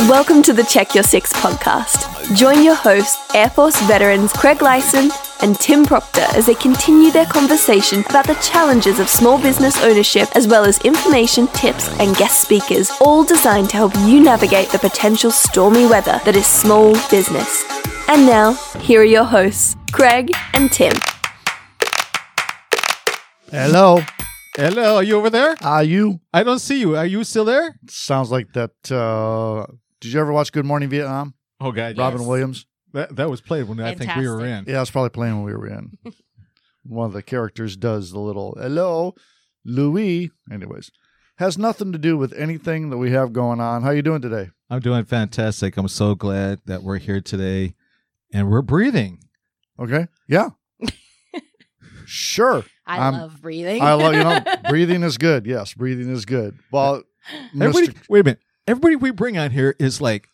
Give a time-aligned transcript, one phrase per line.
[0.00, 2.36] Welcome to the Check Your Six podcast.
[2.36, 5.08] Join your hosts, Air Force veterans Craig Lyson
[5.40, 10.28] and Tim Proctor, as they continue their conversation about the challenges of small business ownership,
[10.34, 14.80] as well as information, tips, and guest speakers, all designed to help you navigate the
[14.80, 17.64] potential stormy weather that is small business.
[18.08, 20.92] And now, here are your hosts, Craig and Tim.
[23.48, 24.00] Hello.
[24.56, 25.56] Hello, are you over there?
[25.62, 26.20] Are you?
[26.32, 26.96] I don't see you.
[26.96, 27.76] Are you still there?
[27.88, 28.90] Sounds like that.
[28.90, 29.66] Uh,
[30.04, 31.32] did you ever watch Good Morning Vietnam?
[31.62, 32.66] Oh God, Robin Williams.
[32.92, 34.66] That that was played when I think we were in.
[34.68, 35.96] Yeah, I was probably playing when we were in.
[36.82, 39.14] One of the characters does the little hello,
[39.64, 40.30] Louis.
[40.52, 40.90] Anyways,
[41.36, 43.82] has nothing to do with anything that we have going on.
[43.82, 44.50] How you doing today?
[44.68, 45.78] I'm doing fantastic.
[45.78, 47.74] I'm so glad that we're here today,
[48.30, 49.20] and we're breathing.
[49.80, 50.08] Okay.
[50.28, 50.50] Yeah.
[52.04, 52.62] sure.
[52.86, 53.80] I I'm- love breathing.
[53.80, 55.46] I love you know breathing is good.
[55.46, 56.58] Yes, breathing is good.
[56.70, 57.04] Well,
[57.54, 58.08] Everybody, Mr.
[58.10, 58.40] wait a minute.
[58.66, 60.28] Everybody we bring on here is like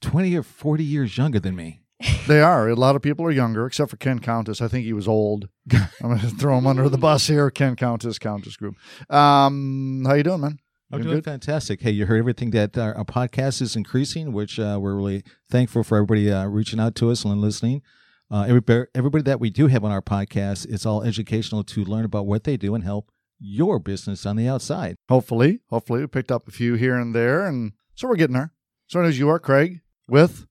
[0.00, 1.80] twenty or forty years younger than me.
[2.28, 2.68] They are.
[2.68, 4.60] A lot of people are younger, except for Ken Countess.
[4.60, 5.48] I think he was old.
[5.72, 7.50] I'm going to throw him under the bus here.
[7.50, 8.76] Ken Countess, Countess Group.
[9.10, 10.58] Um, how you doing, man?
[10.92, 11.24] I'm Doing doing good?
[11.24, 11.80] fantastic.
[11.80, 15.82] Hey, you heard everything that our, our podcast is increasing, which uh, we're really thankful
[15.82, 17.82] for everybody uh, reaching out to us and listening.
[18.30, 22.04] Uh, everybody, everybody that we do have on our podcast, it's all educational to learn
[22.04, 23.10] about what they do and help
[23.42, 24.96] your business on the outside.
[25.08, 28.52] Hopefully, hopefully, we picked up a few here and there, and so we're getting there.
[28.86, 30.46] So as you are, Craig, with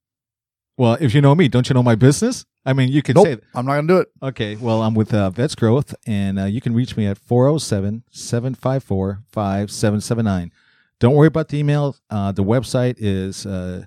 [0.78, 2.45] Well, if you know me, don't you know my business?
[2.66, 4.09] I mean, you can nope, say, I'm not going to do it.
[4.22, 8.03] okay, well, I'm with uh, Vets Growth, and uh, you can reach me at 407
[8.12, 10.52] 754 5779.
[11.00, 11.95] Don't worry about the email.
[12.12, 13.86] Uh, the website is, uh,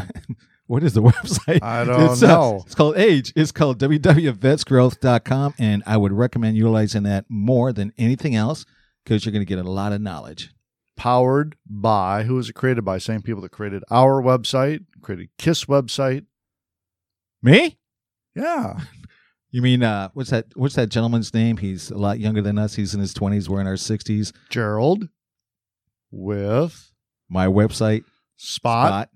[0.66, 1.62] what is the website?
[1.62, 2.62] I don't it's, uh, know.
[2.66, 3.32] it's called Age.
[3.36, 8.64] It's called www.vetsgrowth.com, and I would recommend utilizing that more than anything else
[9.04, 10.50] because you're going to get a lot of knowledge.
[10.96, 12.98] Powered by who was it created by?
[12.98, 16.24] Same people that created our website, created Kiss website.
[17.42, 17.76] Me?
[18.34, 18.80] Yeah,
[19.50, 20.46] You mean uh, what's that?
[20.54, 21.56] What's that gentleman's name?
[21.56, 22.74] He's a lot younger than us.
[22.74, 23.48] He's in his twenties.
[23.48, 24.32] We're in our sixties.
[24.50, 25.08] Gerald
[26.10, 26.92] with
[27.28, 28.04] My website
[28.36, 28.88] Spot.
[28.88, 29.08] spot.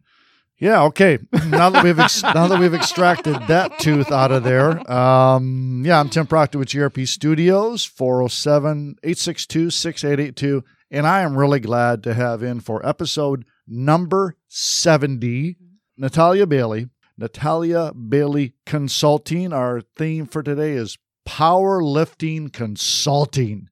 [0.60, 1.18] Yeah, okay.
[1.46, 4.92] Now that we've ex- now that we've extracted that tooth out of there.
[4.92, 10.62] Um, yeah, I'm Tim Proctor with GRP Studios, 407-862-6882.
[10.90, 15.56] And I am really glad to have in for episode number 70,
[15.98, 16.90] Nathalia Bailey.
[17.18, 19.54] Nathalia Bailey Consulting.
[19.54, 23.70] Our theme for today is powerlifting consulting.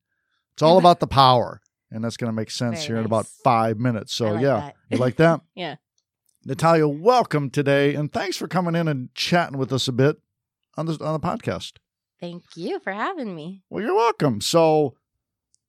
[0.54, 1.60] It's all about the power.
[1.90, 4.14] And that's going to make sense Very here in about five minutes.
[4.14, 4.60] So, like yeah.
[4.60, 4.74] that.
[4.90, 5.42] You like that?
[5.54, 5.76] yeah.
[6.46, 10.16] Nathalia, welcome today, and thanks for coming in and chatting with us a bit
[10.76, 11.72] on the on the podcast.
[12.20, 13.64] Thank you for having me.
[13.68, 14.40] Well, you're welcome.
[14.40, 14.94] So,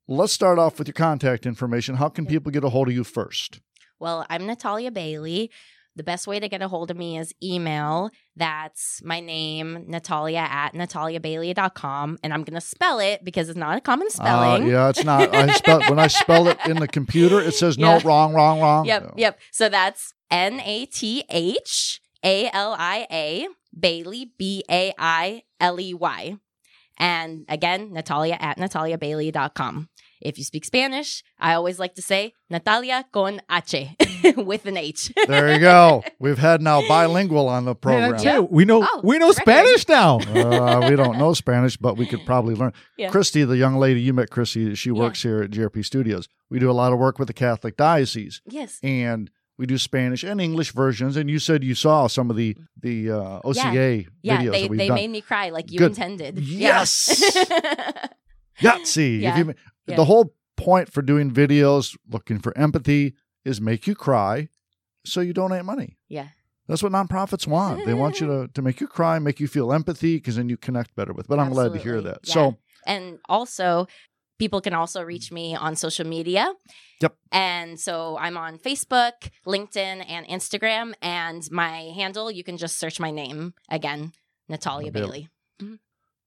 [0.07, 1.95] let's start off with your contact information.
[1.95, 3.61] How can people get a hold of you first?
[3.99, 5.51] Well, I'm Nathalia Bailey.
[5.99, 8.09] The best way to get a hold of me is email.
[8.37, 12.19] That's my name, Nathalia at nathaliabailey.com.
[12.23, 14.63] And I'm going to spell it because it's not a common spelling.
[14.63, 15.35] Uh, yeah, it's not.
[15.35, 18.85] I spell when I spell it in the computer, it says no, wrong, wrong, wrong.
[18.85, 19.13] Yep, No.
[19.17, 19.39] yep.
[19.51, 25.81] So that's N A T H A L I A Bailey B A I L
[25.81, 26.37] E Y.
[26.97, 29.89] And again, Nathalia at nathaliabailey.com.
[30.21, 33.87] If you speak Spanish, I always like to say Nathalia con H
[34.37, 35.13] with an H.
[35.27, 36.03] There you go.
[36.19, 38.15] We've had now bilingual on the program.
[38.15, 39.41] I tell we know Oh, we know record.
[39.43, 40.19] Spanish now.
[40.35, 42.73] uh, we don't know Spanish, but we could probably learn.
[42.97, 43.09] Yeah.
[43.11, 44.95] Christy, the young lady you met, Christy, she Yeah.
[44.95, 46.27] works here at GRP Studios.
[46.49, 48.41] We do a lot of work with the Catholic diocese.
[48.45, 48.79] yes.
[48.83, 51.17] and we do Spanish and English versions.
[51.17, 54.69] And you said you saw some of the the uh, OCA Yeah, videos they, that
[54.69, 54.95] we've they done.
[54.95, 55.91] made me cry like you Good.
[55.91, 56.39] intended.
[56.39, 57.21] Yes.
[57.35, 58.07] Yeah.
[58.61, 59.21] Yahtzee.
[59.21, 59.53] Yeah.
[59.89, 59.95] Yeah.
[59.97, 64.49] The whole point for doing videos, looking for empathy, is make you cry,
[65.05, 65.97] so you donate money.
[66.07, 66.29] yeah.
[66.67, 67.83] That's what nonprofits want.
[67.87, 70.57] they want you to to make you cry, make you feel empathy, because then you
[70.57, 71.27] connect better with.
[71.27, 72.19] But I'm glad to hear that.
[72.25, 72.33] Yeah.
[72.33, 73.87] So And also,
[74.37, 76.53] people can also reach me on social media.
[77.01, 77.15] Yep.
[77.31, 80.93] And so I'm on Facebook, LinkedIn, and Instagram.
[81.01, 84.11] And my handle, you can just search my name again,
[84.47, 85.29] Nathalia Bailey.
[85.57, 85.79] Bailey.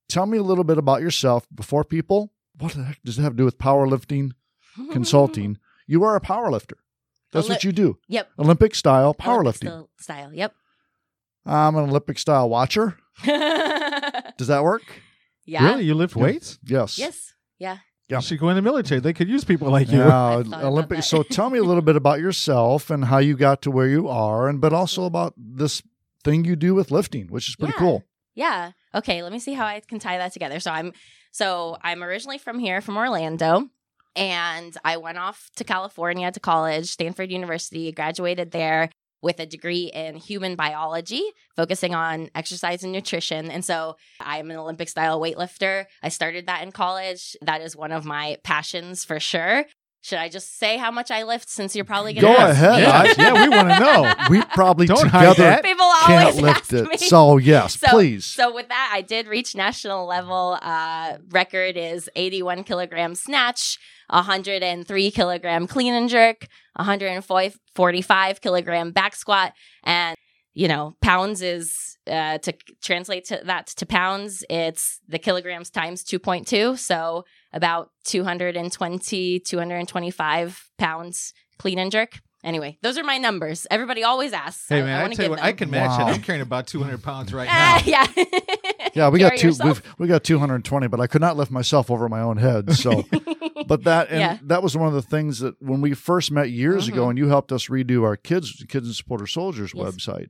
[0.09, 2.33] tell me a little bit about yourself before people.
[2.63, 4.33] What the heck does it have to do with powerlifting
[4.91, 5.59] consulting?
[5.89, 6.75] You are a powerlifter.
[7.33, 7.99] That's what you do.
[8.09, 8.29] Yep.
[8.39, 9.67] Olympic style powerlifting.
[9.67, 10.33] Style, style.
[10.33, 10.55] Yep.
[11.45, 12.97] I'm an Olympic style watcher.
[13.25, 14.83] Does that work?
[15.45, 15.67] Yeah.
[15.67, 16.59] Really, you lift weights?
[16.65, 16.99] Yes.
[16.99, 17.35] Yes.
[17.59, 17.79] Yeah.
[18.09, 18.19] Yeah.
[18.19, 19.01] You should go in the military.
[19.01, 19.99] They could use people like you.
[19.99, 21.03] Yeah, I've thought about Olympic.
[21.03, 24.09] So tell me a little bit about yourself and how you got to where you
[24.09, 25.83] are, and but also about this
[26.25, 27.79] thing you do with lifting, which is pretty Yeah.
[27.81, 28.05] cool.
[28.35, 28.73] Yeah.
[28.95, 30.61] Okay, let me see how I can tie that together.
[30.61, 30.93] So I'm
[31.33, 33.69] so I'm originally from here, from Orlando,
[34.15, 38.91] and I went off to California to college, Stanford University, graduated there,
[39.23, 41.23] with a degree in human biology,
[41.57, 43.51] focusing on exercise and nutrition.
[43.51, 45.87] And so I'm an Olympic style weightlifter.
[46.03, 47.37] I started that in college.
[47.41, 49.65] That is one of my passions for sure.
[50.05, 52.51] Should I just say how much I lift since you're probably going to Go to
[52.51, 52.81] ahead.
[52.81, 54.15] Yeah, yeah, we want to know.
[54.31, 55.63] We probably Don't hide together that.
[55.65, 56.89] People can't always lift ask it.
[56.89, 56.97] me.
[56.97, 58.25] So yes, So- please.
[58.27, 60.59] So with that, I did reach national level.
[60.61, 63.79] Uh, record is 81 kilogram snatch,
[64.11, 69.53] 103 kilogram clean and jerk, 145 kilogram back squat,
[69.85, 70.17] and
[70.55, 72.53] you know pounds is uh, to
[72.83, 74.45] translate to that to pounds.
[74.51, 82.21] It's the kilograms times 2.2, so about 220, 225 pounds clean and jerk.
[82.45, 83.69] Anyway, those are my numbers.
[83.71, 84.69] Everybody always asks.
[84.69, 85.47] Hey man, I, I, tell you what, them.
[85.47, 86.09] I can match Wow.
[86.09, 86.15] it.
[86.15, 87.53] I'm carrying about 200 pounds right now.
[87.55, 88.07] Ah, yeah.
[88.95, 89.53] yeah, we got two.
[89.63, 92.73] We've, we got 220, but I could not lift myself over my own head.
[92.73, 93.05] So,
[93.69, 94.39] but that and Yeah.
[94.43, 97.11] that was one of the things that when we first met years ago, Mhm.
[97.11, 99.87] and you helped us redo our kids, kids and supporter soldiers Yes.
[99.95, 100.27] website.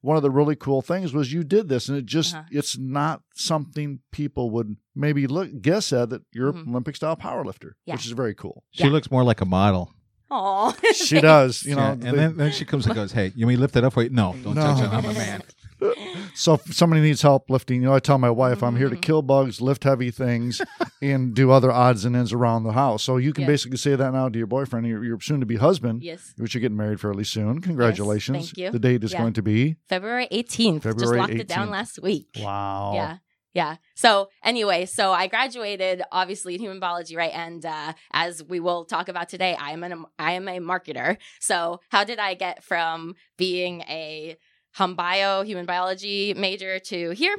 [0.00, 2.44] One of the really cool things was you did this, and it just Uh-huh.
[2.52, 6.62] it's not something people would maybe look guess at that you're Mhm.
[6.62, 7.94] an Olympic style powerlifter, Yeah.
[7.94, 8.62] which is very cool.
[8.70, 8.90] She Yeah.
[8.90, 9.92] looks more like a model.
[10.30, 11.80] Oh, She does, you know.
[11.82, 13.76] Yeah, and they- then, then she comes and goes, "Hey, you want me to lift
[13.76, 14.10] it up for you?
[14.10, 14.60] No, don't No.
[14.62, 14.92] touch it.
[14.92, 15.42] I'm a man."
[16.34, 18.96] So if somebody needs help lifting, you know, I tell my wife I'm here to
[18.96, 19.02] Mhm.
[19.02, 20.60] kill bugs, lift heavy things,
[21.02, 23.02] and do other odds and ends around the house.
[23.04, 23.48] So you can Yeah.
[23.48, 26.34] basically say that now to your boyfriend, your, your soon to be husband, Yes.
[26.36, 27.60] which you're getting married fairly soon.
[27.60, 28.48] Congratulations.
[28.52, 28.70] thank you.
[28.70, 29.20] The date is Yeah.
[29.20, 30.82] going to be February 18th.
[30.82, 32.28] February Just locked it down last week.
[32.38, 32.92] wow.
[32.94, 33.16] Yeah.
[33.54, 33.76] Yeah.
[33.96, 37.32] So anyway, so I graduated obviously in human biology, right?
[37.34, 41.16] And uh, as we will talk about today, I am an I am a marketer.
[41.40, 44.36] So how did I get from being a
[44.78, 47.36] hum bio human biology major to here?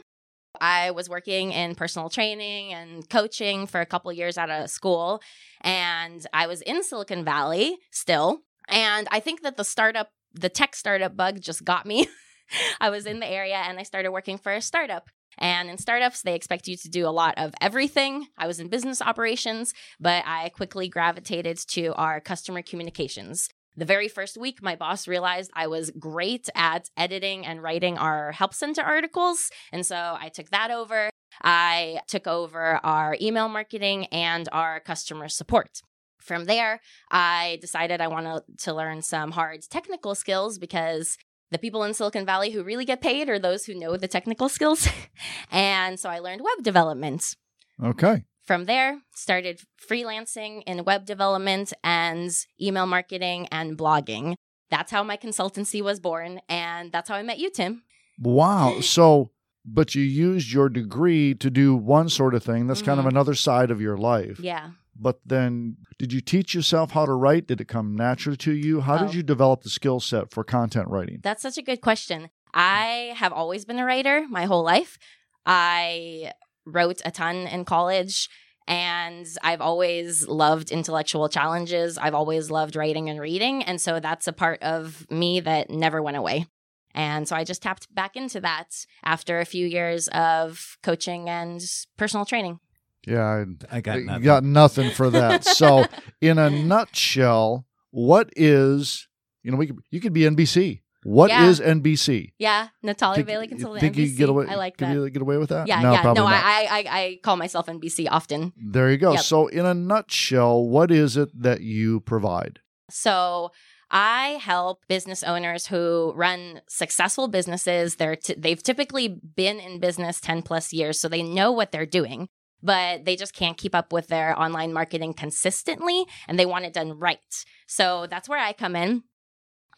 [0.60, 5.22] I was working in personal training and coaching for a couple years out of school,
[5.62, 8.42] and I was in Silicon Valley still.
[8.68, 12.08] And I think that the startup, the tech startup bug just got me.
[12.82, 15.10] I was in the area and I started working for a startup.
[15.38, 18.28] And in startups, they expect you to do a lot of everything.
[18.38, 23.50] I was in business operations, but I quickly gravitated to our customer communications.
[23.75, 28.31] The very first week, my boss realized I was great at editing and writing our
[28.31, 29.50] help center articles.
[29.71, 31.10] And so I took that over.
[31.42, 35.81] I took over our email marketing and our customer support.
[36.19, 41.18] From there, I decided I wanted to learn some hard technical skills because
[41.51, 44.50] the people in Silicon Valley who really get paid are those who know the technical
[44.50, 44.88] skills.
[45.51, 47.36] and so I learned web development.
[47.83, 48.25] Okay.
[48.50, 54.34] From there, started freelancing in web development and email marketing and blogging.
[54.72, 56.42] That's how my consultancy was born.
[56.50, 57.84] And that's how I met you, Tim.
[58.18, 58.80] Wow.
[58.81, 59.30] so,
[59.63, 62.66] but you used your degree to do one sort of thing.
[62.66, 63.10] That's kind of Mhm.
[63.10, 64.40] another side of your life.
[64.40, 64.72] Yeah.
[64.95, 67.45] But then, did you teach yourself how to write?
[67.45, 68.81] Did it come natural to you?
[68.81, 69.06] How Oh.
[69.06, 71.19] did you develop the skill set for content writing?
[71.22, 72.31] That's such a good question.
[72.52, 74.98] I have always been a writer my whole life.
[75.45, 76.31] I
[76.71, 78.30] wrote a ton in college
[78.69, 81.98] and I've always loved intellectual challenges.
[81.98, 83.63] I've always loved writing and reading.
[83.63, 86.45] And so that's a part of me that never went away.
[86.94, 91.60] And so I just tapped back into that after a few years of coaching and
[91.98, 92.60] personal training.
[93.07, 94.24] Yeah, I got nothing.
[94.24, 95.45] got nothing for that.
[95.45, 95.86] so,
[96.21, 99.07] in a nutshell, what is
[99.42, 100.81] you know we could, you could be NBC.
[101.04, 101.68] What is Yeah.
[101.76, 102.34] NBC?
[102.38, 103.80] Yeah, Nathalia Think- Bailey consultant.
[103.82, 104.10] Think you NBC.
[104.12, 104.46] could get away?
[104.50, 104.94] I like that.
[104.94, 105.68] you get away with that?
[105.68, 106.02] yeah, no, yeah.
[106.04, 106.44] No, not.
[106.44, 108.52] I, I I call myself NBC often.
[108.58, 109.14] there you go.
[109.14, 109.22] Yep.
[109.22, 112.60] So, in a nutshell, what is it that you provide?
[112.90, 113.52] So
[113.92, 117.96] I help business owners who run successful businesses.
[117.96, 121.86] They're t- they've typically been in business 10 plus years, so they know what they're
[121.86, 122.30] doing,
[122.62, 126.74] but they just can't keep up with their online marketing consistently and they want it
[126.74, 127.20] done right.
[127.68, 129.04] So that's where I come in.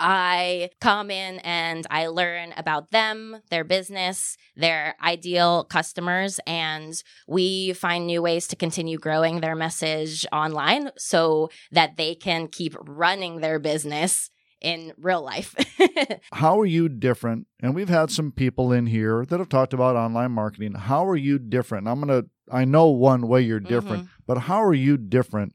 [0.02, 7.74] I come in and I learn about them, their business, their ideal customers, and we
[7.74, 13.42] find new ways to continue growing their message online so that they can keep running
[13.42, 15.56] their business in real life.
[16.34, 17.48] How are you different?
[17.62, 20.74] And we've had some people in here that have talked about online marketing.
[20.74, 21.88] How are you different?
[21.88, 22.24] I'm gonna.
[22.52, 24.24] I know one way you're different, mm-hmm.
[24.28, 25.54] but how are you different?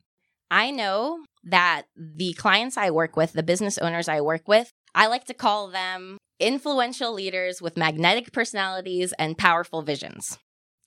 [0.50, 5.06] I know that the clients I work with, the business owners I work with, I
[5.06, 10.38] like to call them influential leaders with magnetic personalities and powerful visions.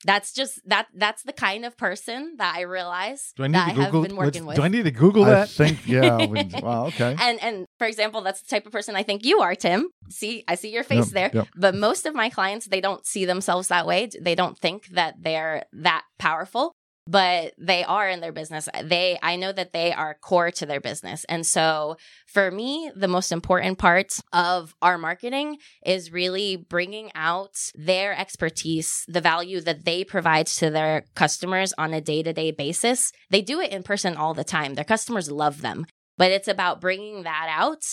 [0.05, 3.65] That's just that that's the kind of person that I realize Do I need that
[3.65, 4.01] to I Google?
[4.03, 4.55] have been working with.
[4.55, 5.33] Do I need to Google that?
[5.35, 5.49] I that?
[5.49, 5.85] think.
[5.85, 6.25] Yeah.
[6.25, 6.85] we- wow.
[6.85, 7.17] Okay.
[7.19, 9.89] and and for example, that's the type of person I think you are, Tim.
[10.09, 11.41] See, I see your face Yep, there.
[11.41, 11.47] yep.
[11.53, 14.07] But most of my clients, they don't see themselves that way.
[14.21, 16.71] They don't think that they're that powerful.
[17.09, 18.69] But they are in their business.
[18.83, 21.25] They, I know that they are core to their business.
[21.27, 21.97] And so
[22.27, 29.05] for me, the most important part of our marketing is really bringing out their expertise,
[29.07, 33.11] the value that they provide to their customers on a day to day basis.
[33.31, 34.75] They do it in person all the time.
[34.75, 37.85] Their customers love them, but it's about bringing that out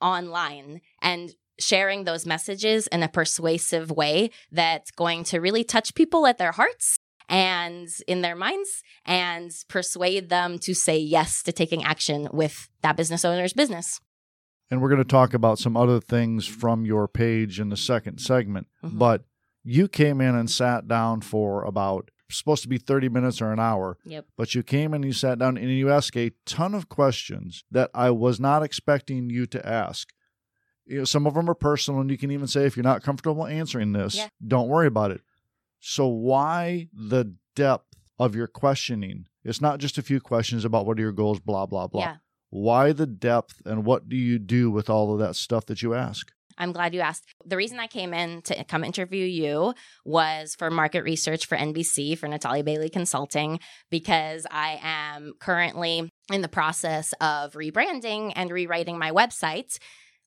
[0.00, 6.26] online and sharing those messages in a persuasive way that's going to really touch people
[6.26, 11.82] at their hearts and in their minds and persuade them to say yes to taking
[11.84, 14.00] action with that business owner's business.
[14.70, 18.18] And we're going to talk about some other things from your page in the second
[18.18, 18.66] segment.
[18.82, 18.98] Mhm.
[18.98, 19.24] But
[19.62, 23.60] you came in and sat down for about supposed to be 30 minutes or an
[23.60, 24.26] hour, Yep.
[24.36, 27.90] but you came and you sat down and you asked a ton of questions that
[27.94, 30.08] I was not expecting you to ask.
[30.86, 33.02] You know, some of them are personal, and you can even say if you're not
[33.02, 34.28] comfortable answering this, Yeah.
[34.44, 35.20] don't worry about it.
[35.86, 39.26] So why the depth of your questioning?
[39.44, 42.00] It's not just a few questions about what are your goals, blah blah blah.
[42.00, 42.16] Yeah.
[42.48, 45.92] Why the depth, and what do you do with all of that stuff that you
[45.92, 46.32] ask?
[46.56, 47.24] I'm glad you asked.
[47.44, 49.74] The reason I came in to come interview you
[50.06, 53.58] was for market research for NBC for Nathalia Bailey Consulting
[53.90, 59.76] because I am currently in the process of rebranding and rewriting my website.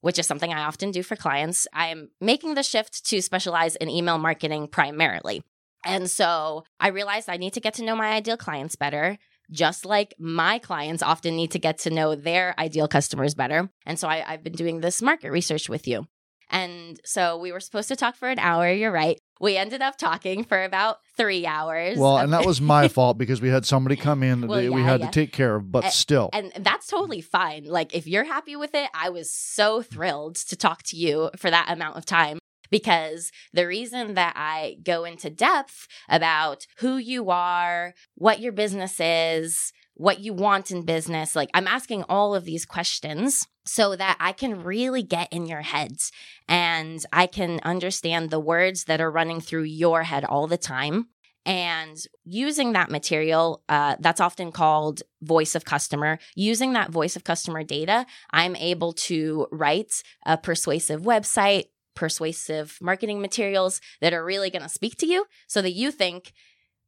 [0.01, 1.67] Which is something I often do for clients.
[1.73, 5.43] I am making the shift to specialize in email marketing primarily.
[5.85, 9.17] And so I realized I need to get to know my ideal clients better,
[9.51, 13.69] just like my clients often need to get to know their ideal customers better.
[13.85, 16.07] And so I, I've been doing this market research with you.
[16.49, 18.71] And so we were supposed to talk for an hour.
[18.71, 19.19] You're right.
[19.39, 21.97] We ended up talking for about three hours.
[21.97, 24.81] Well, and that was my fault because we had somebody come in that Well, we
[24.81, 25.05] had yeah.
[25.07, 26.29] to take care of, but A- still.
[26.33, 27.65] and that's totally fine.
[27.65, 31.51] Like, if you're happy with it, I was so thrilled to talk to you for
[31.51, 32.39] that amount of time
[32.71, 38.99] because the reason that I go into depth about who you are, what your business
[38.99, 44.15] is, what you want in business, like, I'm asking all of these questions so that
[44.19, 46.11] I can really get in your heads
[46.47, 51.07] and I can understand the words that are running through your head all the time.
[51.45, 56.19] And using that material, uh, that's often called voice of customer.
[56.35, 63.21] Using that voice of customer data, I'm able to write a persuasive website, persuasive marketing
[63.21, 66.33] materials that are really going to speak to you so that you think,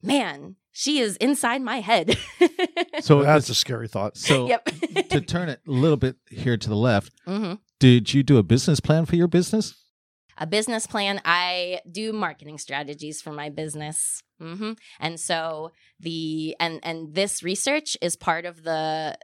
[0.03, 2.17] man, she is inside my head.
[3.01, 4.17] So that's a scary thought.
[4.17, 4.65] so yep.
[5.09, 8.43] to turn it a little bit here to the left, hmm did you do a
[8.43, 9.75] business plan for your business?
[10.37, 11.21] a business plan.
[11.25, 14.21] I do marketing strategies for my business.
[14.39, 19.17] hmm And so the and and this research is part of the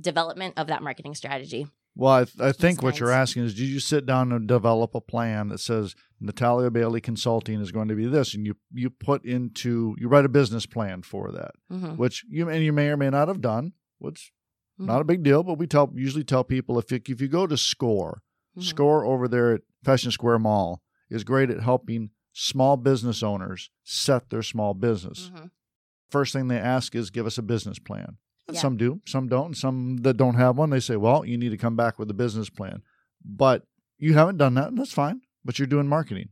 [0.00, 1.66] development of that marketing strategy.
[1.96, 5.00] Well, I, I think what you're asking is, did you sit down and develop a
[5.00, 9.24] plan that says Nathalia Bailey Consulting is going to be this, and you you put
[9.24, 12.96] into you write a business plan for that, hmm which you and you may or
[12.96, 14.32] may not have done, which
[14.80, 14.86] Mhm.
[14.86, 17.46] not a big deal, but we tell usually tell people if you, if you go
[17.46, 18.22] to Score,
[18.56, 18.62] Mhm.
[18.62, 24.30] Score over there at Fashion Square Mall is great at helping small business owners set
[24.30, 25.30] their small business.
[25.34, 25.50] Mhm.
[26.08, 28.16] First thing they ask is give us a business plan.
[28.54, 28.60] Yeah.
[28.60, 29.56] Some do, some don't.
[29.56, 32.14] Some that don't have one, they say, well, you need to come back with a
[32.14, 32.82] business plan.
[33.24, 33.64] But
[33.98, 35.20] you haven't done that, and that's fine.
[35.44, 36.30] But you're doing marketing.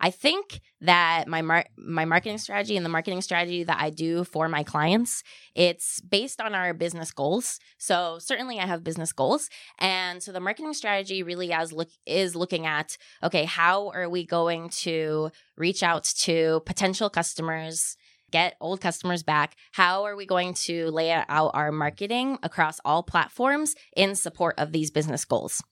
[0.00, 4.24] I think that my mar- my marketing strategy and the marketing strategy that I do
[4.24, 5.22] for my clients,
[5.54, 7.58] it's based on our business goals.
[7.76, 12.34] So certainly I have business goals, and so the marketing strategy really as look is
[12.34, 17.96] looking at okay, how are we going to reach out to potential customers?
[18.30, 19.56] Get old customers back.
[19.72, 24.72] How are we going to lay out our marketing across all platforms in support of
[24.72, 25.62] these business goals?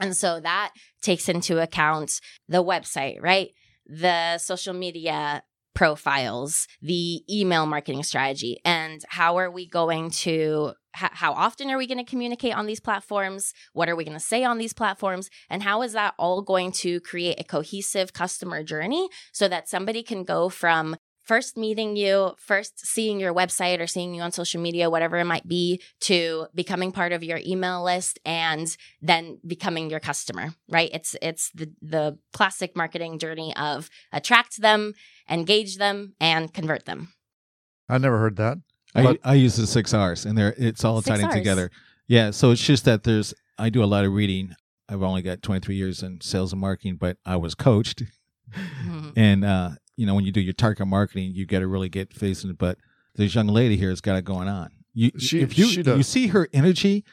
[0.00, 3.50] And so that takes into account the website, right?
[3.86, 5.42] The social media
[5.74, 11.86] profiles, the email marketing strategy, and how are we going to, how often are we
[11.86, 13.52] going to communicate on these platforms?
[13.72, 15.30] What are we going to say on these platforms?
[15.48, 20.02] And how is that all going to create a cohesive customer journey so that somebody
[20.02, 20.96] can go from
[21.30, 25.24] first meeting you, first seeing your website or seeing you on social media, whatever it
[25.24, 30.90] might be, to becoming part of your email list and then becoming your customer, right?
[30.92, 34.94] It's it's the the classic marketing journey of attract them,
[35.28, 37.12] engage them, and convert them.
[37.88, 38.58] I never heard that.
[38.92, 41.34] I, I use the six R's, and they're it's all Six tied Rs.
[41.34, 41.70] together.
[42.08, 44.56] Yeah, so it's just that there's I do a lot of reading.
[44.88, 48.02] I've only got 23 years in sales and marketing, but I was coached,
[48.84, 49.12] Mhm.
[49.16, 52.12] and uh, you know when you do your target marketing, you got to really get
[52.12, 52.58] facing it.
[52.58, 52.78] But
[53.16, 54.70] this young lady here has got it going on.
[54.94, 55.96] You, She- if you she does.
[55.98, 57.04] you see her energy,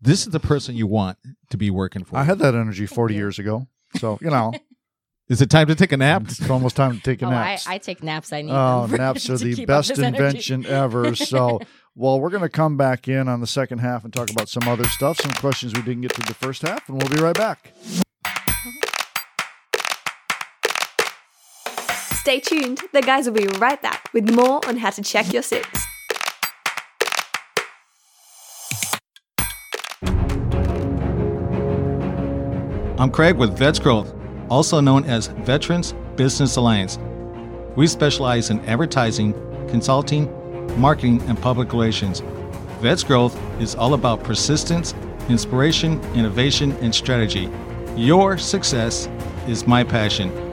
[0.00, 1.18] this is the person you want
[1.50, 2.16] to be working for.
[2.16, 3.20] I had that energy 40 you.
[3.20, 3.66] years ago.
[3.96, 4.52] So, you know,
[5.28, 6.22] Is it time to take a nap?
[6.24, 7.60] It's almost time to take a Oh, nap.
[7.66, 8.32] I, I take naps.
[8.32, 11.14] I need Oh, naps are the best invention ever.
[11.14, 11.60] So,
[11.94, 14.68] well, we're going to come back in on the second half and talk about some
[14.68, 17.36] other stuff, some questions we didn't get to the first half, and we'll be right
[17.36, 17.72] back.
[22.22, 22.80] Stay tuned.
[22.92, 25.68] The guys will be right back with more on how to check your six.
[32.96, 34.14] I'm Craig with Vets Growth,
[34.48, 36.96] also known as Veterans Business Alliance.
[37.74, 39.32] We specialize in advertising,
[39.68, 40.30] consulting,
[40.80, 42.22] marketing, and public relations.
[42.78, 44.94] Vets Growth is all about persistence,
[45.28, 47.50] inspiration, innovation, and strategy.
[47.96, 49.08] Your success
[49.48, 50.51] is my passion.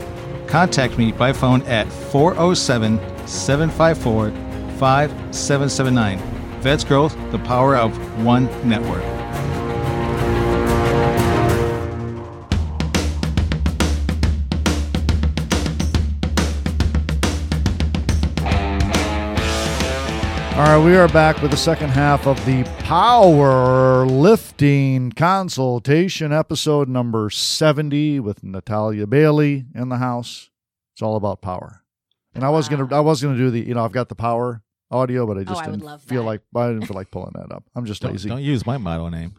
[0.50, 4.32] Contact me by phone at 407 754
[4.80, 6.18] 5779.
[6.62, 9.04] Vets Growth, the power of one network.
[20.60, 26.90] All right, we are back with the second half of the power lifting consultation episode
[26.90, 30.50] number 70 with Nathalia Bailey in the house.
[30.94, 31.84] It's all about power.
[32.36, 32.76] And I was Wow.
[32.78, 34.62] gonna I was gonna do the you know I've got the power
[34.92, 36.28] audio, but I just Oh, I would didn't love feel that.
[36.28, 37.64] like I didn't feel like pulling that up.
[37.74, 38.28] I'm just Don't, lazy.
[38.28, 39.36] don't use my model name.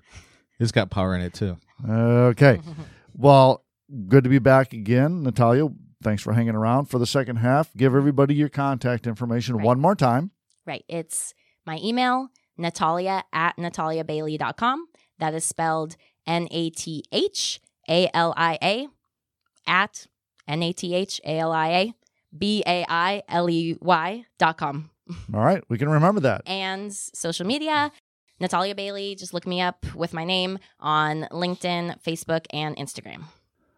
[0.59, 1.59] It's got power in it too.
[1.87, 2.61] Okay.
[3.17, 3.65] Well,
[4.09, 5.75] good to be back again, Nathalia.
[6.03, 7.69] Thanks for hanging around for the second half.
[7.77, 9.67] Give everybody your contact information Right.
[9.67, 10.31] one more time.
[10.71, 10.85] Right.
[10.87, 11.35] It's
[11.67, 14.87] my email, nathalia at nathaliabailey.com.
[15.19, 15.97] That is spelled
[16.29, 18.87] N A T H A L I A
[19.67, 20.07] at
[20.47, 21.95] N A T H A L I A
[22.39, 24.91] B A I L E Y dot com.
[25.35, 26.43] All right, we can remember that.
[26.47, 27.91] And social media,
[28.41, 29.17] Nathalia Bailey.
[29.17, 33.25] Just look me up with my name on LinkedIn, Facebook, and Instagram.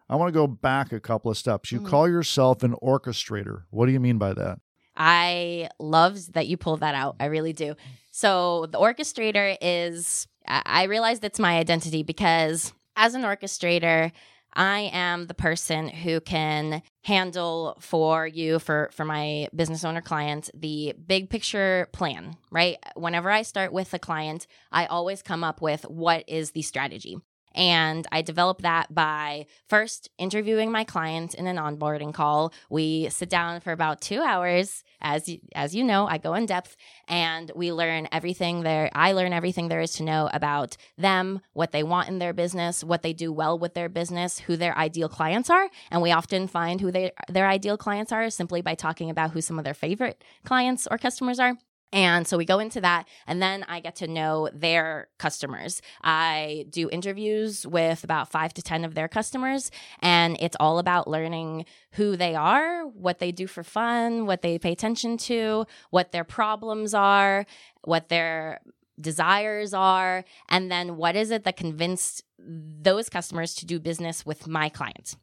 [0.07, 1.71] I want to go back a couple of steps.
[1.71, 1.89] You Mhm.
[1.89, 3.63] call yourself an orchestrator.
[3.71, 4.59] What do you mean by that?
[4.95, 7.15] I loved that you pulled that out.
[7.19, 7.75] I really do.
[8.11, 14.11] So the orchestrator is I realized it's my identity because as an orchestrator,
[14.55, 20.49] I am the person who can handle for you for for my business owner client
[20.53, 22.77] the big picture plan, right?
[22.95, 27.17] Whenever I start with a client, I always come up with what is the strategy.
[27.55, 32.53] And I develop that by first interviewing my client in an onboarding call.
[32.69, 34.83] We sit down for about two hours.
[35.01, 36.75] As you, as you know, I go in depth
[37.07, 38.89] and we learn everything there.
[38.93, 42.83] I learn everything there is to know about them, what they want in their business,
[42.83, 45.69] what they do well with their business, who their ideal clients are.
[45.91, 49.41] And we often find who they, their ideal clients are simply by talking about who
[49.41, 51.57] some of their favorite clients or customers are.
[51.93, 55.79] And so we go into that, and then I get to know their customers.
[56.03, 61.07] I do interviews with about five to 10 of their customers, and it's all about
[61.07, 66.11] learning who they are, what they do for fun, what they pay attention to, what
[66.11, 67.45] their problems are,
[67.83, 68.59] what their
[68.99, 74.47] desires are, and then what is it that convinced those customers to do business with
[74.47, 75.15] my clients.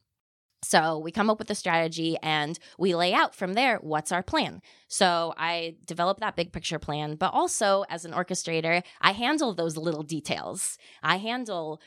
[0.63, 4.23] So we come up with a strategy and we lay out from there what's our
[4.23, 4.61] plan.
[4.89, 9.77] So I develop that big picture plan, but also as an orchestrator, I handle those
[9.77, 10.77] little details.
[11.03, 11.81] I handle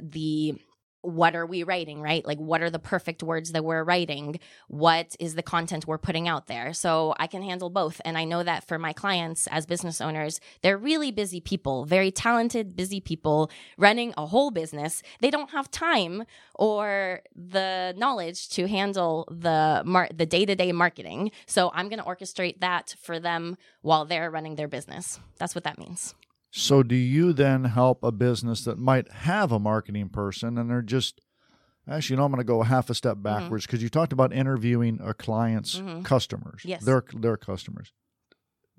[0.00, 0.54] the
[1.02, 2.24] what are we writing, right?
[2.24, 4.40] Like, what are the perfect words that we're writing?
[4.68, 6.72] What is the content we're putting out there?
[6.72, 8.00] So I can handle both.
[8.04, 12.10] And I know that for my clients as business owners, they're really busy people, very
[12.10, 15.02] talented, busy people running a whole business.
[15.20, 21.32] They don't have time or the knowledge to handle the mar- the day-to-day marketing.
[21.46, 25.18] So I'm going to orchestrate that for them while they're running their business.
[25.38, 26.14] That's what that means.
[26.54, 30.82] So, do you then help a business that might have a marketing person and they're
[30.82, 31.20] just
[31.88, 33.22] actually, you know, I'm going to go half a step Mm-hmm.
[33.22, 36.04] backwards because you talked about interviewing a client's Mhm.
[36.04, 36.62] customers.
[36.64, 36.84] Yes.
[36.84, 37.92] their their customers.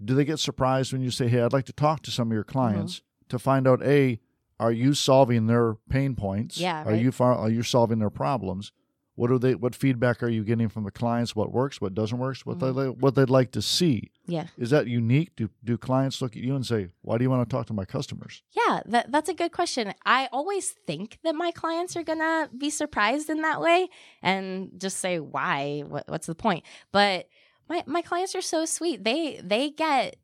[0.04, 2.34] Do they get surprised when you say, "Hey, I'd like to talk to some of
[2.36, 2.52] your Mm-hmm.
[2.52, 4.20] clients to find out a
[4.60, 6.60] are you solving their pain points?
[6.60, 7.02] Yeah, Are right.
[7.02, 8.72] you far, are you solving their problems?
[9.15, 9.54] What are they?
[9.54, 11.36] What feedback are you getting from the clients?
[11.36, 11.80] What works?
[11.80, 12.38] What doesn't work?
[12.45, 12.80] What Mm-hmm.
[12.80, 14.12] they what they'd like to see?
[14.26, 14.47] Yeah.
[14.58, 15.36] Is that unique?
[15.36, 17.73] Do do clients look at you and say, "Why do you want to talk to
[17.73, 19.93] my customers?" Yeah, that, that's a good question.
[20.06, 23.88] I always think that my clients are gonna be surprised in that way
[24.23, 25.84] and just say, "Why?
[25.88, 27.28] What, what's the point?" But
[27.69, 29.04] my my clients are so sweet.
[29.04, 30.15] They they get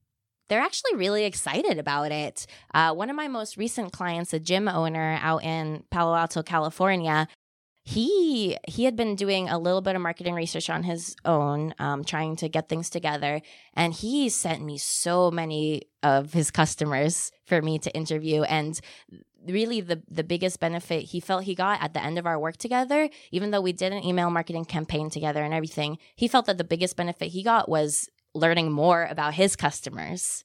[0.47, 2.47] they're actually really excited about it.
[2.73, 7.27] Uh, one of my most recent clients, a gym owner out in Palo Alto, California,
[7.89, 12.03] he he had been doing a little bit of marketing research on his own, um,
[12.03, 13.41] trying to get things together,
[13.73, 18.43] and he sent me so many of his customers for me to interview.
[18.43, 18.79] And
[19.47, 22.57] really the the biggest benefit he felt he got at the end of our work
[22.57, 26.57] together even though we did an email marketing campaign together and everything he felt that
[26.57, 30.43] the biggest benefit he got was learning more about his customers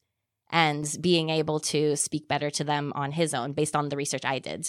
[0.52, 4.24] and being able to speak better to them on his own based on the research
[4.24, 4.64] I did.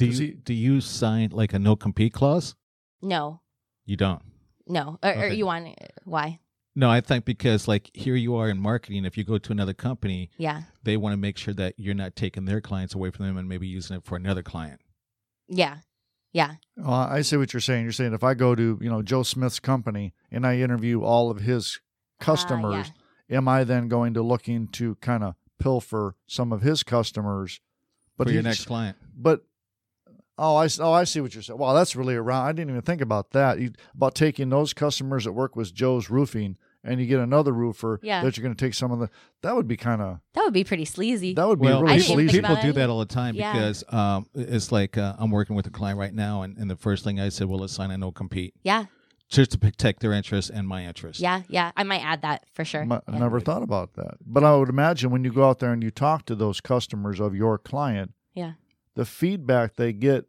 [0.00, 2.54] Do you he- do you sign like a no compete clause?
[3.02, 3.40] No,
[3.86, 4.22] You don't.
[4.66, 4.98] no.
[5.02, 6.40] Or, or you want why?
[6.76, 9.04] No, I think because like here you are in marketing.
[9.04, 12.14] If you go to another company, Yeah, they want to make sure that you're not
[12.14, 14.80] taking their clients away from them and maybe using it for another client.
[15.48, 15.78] yeah,
[16.32, 17.82] yeah, Well, I see what you're saying.
[17.84, 21.28] You're saying if I go to, you know, Joe Smith's company and I interview all
[21.30, 21.80] of his
[22.20, 26.82] customers, Ah, am I then going to looking to kind of pilfer some of his
[26.84, 27.60] customers?
[28.16, 28.96] for your next client.
[29.16, 29.44] But
[30.38, 31.58] oh, I oh I see what you're saying.
[31.58, 32.46] Wow, that's really around.
[32.46, 33.58] I didn't even think about that.
[33.60, 38.00] You, about taking those customers that work with Joe's Roofing, and you get another roofer
[38.02, 38.22] Yeah.
[38.24, 39.10] that you're going to take some of the.
[39.42, 40.20] That would be kind of.
[40.34, 41.34] that would be pretty sleazy.
[41.34, 42.40] That would be Well, really I people, sleazy.
[42.40, 43.52] people do that all the time Yeah.
[43.52, 46.76] because um, it's like uh, I'm working with a client right now, and, and the
[46.76, 48.86] first thing I said, well, let's sign a no compete yeah,
[49.28, 51.20] just to protect their interests and my interests.
[51.22, 51.70] yeah, yeah.
[51.76, 52.80] I might add that for sure.
[52.82, 53.18] M- Yeah.
[53.18, 54.14] Never thought about that.
[54.26, 57.20] But I would imagine when you go out there and you talk to those customers
[57.20, 58.52] of your client, Yeah.
[59.00, 60.26] The feedback they get,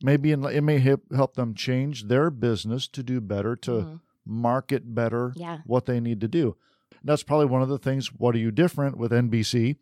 [0.00, 4.00] maybe in, it may help help them change their business to do better, to Mhm.
[4.24, 5.58] market better Yeah.
[5.66, 6.56] what they need to do.
[7.02, 8.12] That's probably one of the things.
[8.14, 9.74] What are you different with NBC?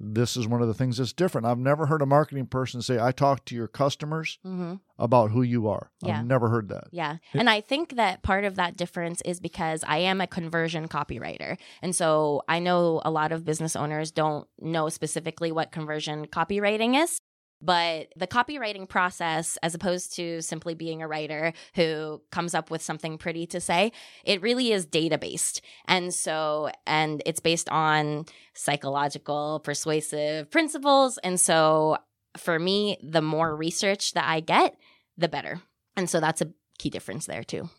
[0.00, 1.46] This is one of the things that's different.
[1.46, 5.42] I've never heard a marketing person say, I talk to your customers hmm about who
[5.42, 5.90] you are.
[6.02, 6.18] Yeah.
[6.20, 6.84] I've never heard that.
[6.92, 7.16] Yeah.
[7.32, 11.56] And I think that part of that difference is because I am a conversion copywriter.
[11.82, 17.00] And so I know a lot of business owners don't know specifically what conversion copywriting
[17.00, 17.20] is.
[17.64, 22.82] But the copywriting process, as opposed to simply being a writer who comes up with
[22.82, 23.90] something pretty to say,
[24.24, 25.62] it really is data based.
[25.86, 31.18] And so, and it's based on psychological, persuasive principles.
[31.18, 31.96] And so,
[32.36, 34.76] for me, the more research that I get,
[35.16, 35.60] the better.
[35.96, 37.70] And so that's a key difference there too.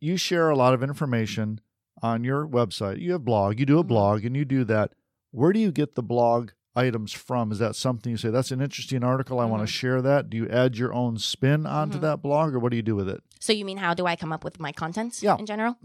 [0.00, 1.60] you share a lot of information
[2.02, 3.00] on your website.
[3.00, 3.88] You have blog, you do a Mhm.
[3.88, 4.92] blog, and you do that.
[5.32, 7.50] Where do you get the blog items from?
[7.52, 9.40] Is that something you say that's an interesting article?
[9.40, 10.30] I want to share that.
[10.30, 12.02] Do you add your own spin onto Mhm.
[12.02, 13.20] that blog, or what do you do with it?
[13.40, 15.36] So you mean how do I come up with my content Yeah.
[15.38, 15.76] in general?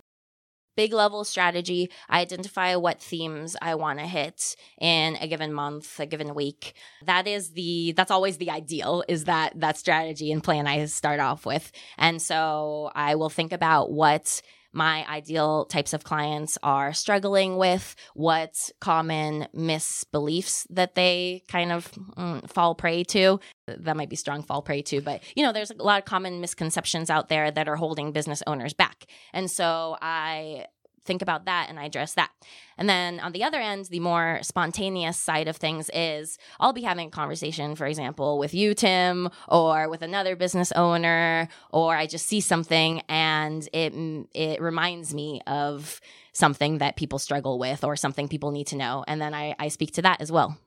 [0.75, 1.88] Big level strategy.
[2.10, 6.73] I identify what themes I want to hit in a given month, a given week.
[7.06, 11.19] That is the that's always the ideal is that that strategy and plan I start
[11.19, 11.71] off with.
[11.99, 14.41] And so I will think about what
[14.73, 21.91] my ideal types of clients are struggling with, what common misbeliefs that they kind of
[21.91, 23.39] mm, fall prey to.
[23.67, 26.41] That might be strong fall prey to, but you know, there's a lot of common
[26.41, 29.05] misconceptions out there that are holding business owners back.
[29.31, 30.65] And so I
[31.05, 32.31] think about that and I address that.
[32.77, 36.81] And then on the other end, the more spontaneous side of things is I'll be
[36.83, 42.07] having a conversation, for example, with you, Tim, or with another business owner, or I
[42.07, 43.93] just see something and it
[44.33, 49.03] it reminds me of something that people struggle with or something people need to know.
[49.07, 50.57] And then I, I speak to that as well.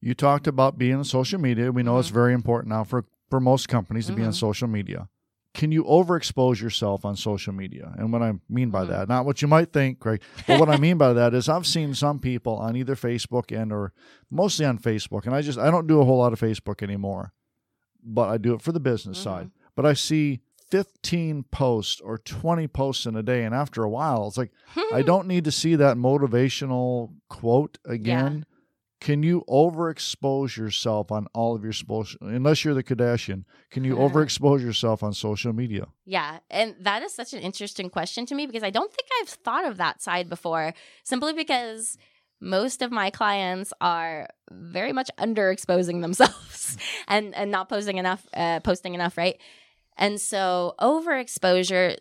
[0.00, 1.70] You talked about being on social media.
[1.72, 2.14] We know it's Mhm.
[2.14, 4.34] very important now for, for most companies to be on Mhm.
[4.34, 5.08] social media.
[5.54, 7.92] Can you overexpose yourself on social media?
[7.98, 8.88] And what I mean by Mhm.
[8.88, 11.66] that, not what you might think, Craig, but what I mean by that is I've
[11.66, 13.92] seen some people on either Facebook and or
[14.30, 17.32] mostly on Facebook, and I just I don't do a whole lot of Facebook anymore,
[18.02, 19.24] but I do it for the business Mhm.
[19.24, 19.50] side.
[19.76, 24.26] But I see 15 posts or 20 posts in a day, and after a while,
[24.28, 24.52] it's like
[24.90, 28.46] I don't need to see that motivational quote again.
[29.02, 33.42] Can you overexpose yourself on all of your social, unless you're the Kardashian?
[33.68, 35.88] Can you overexpose yourself on social media?
[36.04, 39.28] Yeah, and that is such an interesting question to me because I don't think I've
[39.28, 41.98] thought of that side before, simply because
[42.40, 46.76] most of my clients are very much underexposing themselves
[47.08, 49.36] and and not posting enough uh, posting enough, right?
[49.96, 51.96] And so overexposure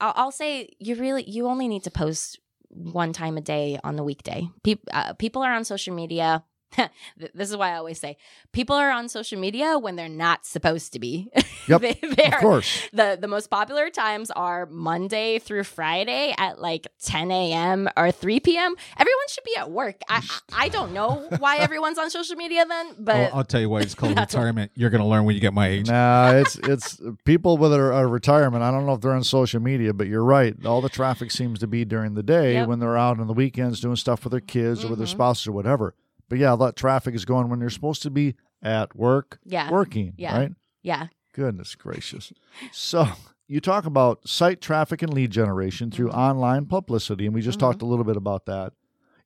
[0.00, 2.38] I'll, I'll say you really you only need to post
[2.72, 4.48] one time a day on the weekday.
[4.62, 6.44] People uh, people are on social media.
[7.34, 8.16] this is why I always say
[8.52, 11.30] people are on social media when they're not supposed to be.
[11.68, 12.88] Yep, they, they Of are course.
[12.92, 17.88] the the most popular times are Monday through Friday at like 10 a.m.
[17.96, 18.74] or 3 p.m.
[18.98, 20.00] Everyone should be at work.
[20.08, 20.16] I
[20.50, 23.70] I I don't know why everyone's on social media then, but Oh, I'll tell you
[23.70, 24.72] why it's called That's what- retirement.
[24.74, 25.86] You're going to learn when you get my age.
[25.86, 28.64] Nah, it's it's people with a, a retirement.
[28.64, 30.56] I don't know if they're on social media, but you're right.
[30.66, 32.66] All the traffic seems to be during the day Yep.
[32.68, 35.10] when they're out on the weekends doing stuff with their kids or with their Mhm.
[35.12, 35.94] spouses or whatever.
[36.32, 40.14] But yeah, that traffic is going when you're supposed to be at work, yeah, working.
[40.16, 40.34] Yeah.
[40.34, 40.52] Right.
[40.82, 42.32] yeah, Goodness gracious.
[42.72, 43.06] So
[43.48, 46.14] you talk about site traffic and lead generation through Mhm.
[46.16, 47.60] online publicity, and we just Mhm.
[47.60, 48.72] talked a little bit about that.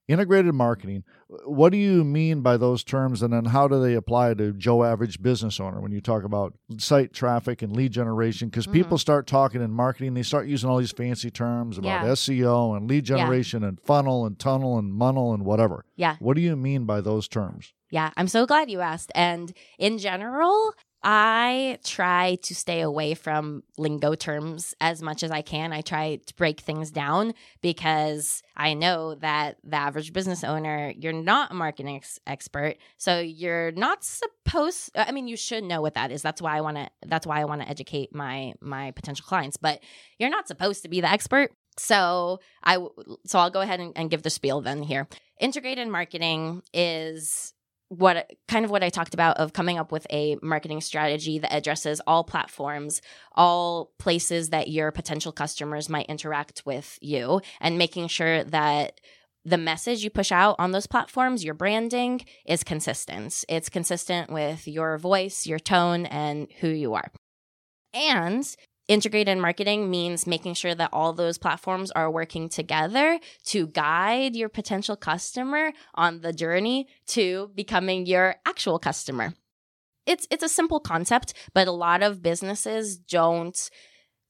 [0.08, 1.04] Integrated marketing.
[1.44, 4.84] What do you mean by those terms, and then how do they apply to Joe
[4.84, 8.48] average business owner when you talk about site traffic and lead generation?
[8.48, 8.72] Because Mhm.
[8.72, 12.10] people start talking in marketing, they start using all these fancy terms about Yeah.
[12.12, 15.84] SEO and lead generation and funnel and tunnel and munnel and whatever.
[15.96, 16.16] Yeah.
[16.20, 17.72] What do you mean by those terms?
[17.90, 19.12] Yeah, I'm so glad you asked.
[19.14, 25.42] And in general, I try to stay away from lingo terms as much as I
[25.42, 25.72] can.
[25.72, 31.12] I try to break things down because I know that the average business owner, you're
[31.12, 32.76] not a marketing ex- expert.
[32.98, 36.22] So you're not supposed I mean you should know what that is.
[36.22, 39.56] That's why I want to that's why I want to educate my my potential clients,
[39.56, 39.80] but
[40.18, 41.52] you're not supposed to be the expert.
[41.78, 42.78] So I
[43.26, 45.06] so I'll go ahead and, and give the spiel then here.
[45.38, 47.52] Integrated marketing is
[47.88, 51.55] what kind of what I talked about of coming up with a marketing strategy that
[51.55, 53.01] addresses all platforms,
[53.33, 59.01] all places that your potential customers might interact with you, and making sure that
[59.44, 63.44] the message you push out on those platforms, your branding, is consistent.
[63.49, 67.12] It's consistent with your voice, your tone, and who you are.
[67.94, 68.44] And
[68.88, 74.49] integrated marketing means making sure that all those platforms are working together to guide your
[74.49, 79.35] potential customer on the journey to becoming your actual customer.
[80.07, 83.59] It's it's a simple concept, but a lot of businesses don't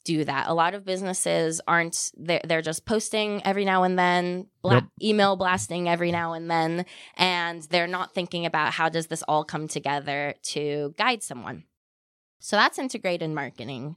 [0.07, 0.47] do that.
[0.49, 5.37] A lot of businesses aren't they're, they're just posting every now and then, bla- email
[5.37, 9.69] blasting every now and then, and they're not thinking about how does this all come
[9.69, 11.65] together to guide someone.
[12.39, 13.97] So that's integrated marketing.